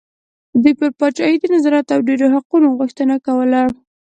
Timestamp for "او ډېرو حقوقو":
1.95-2.75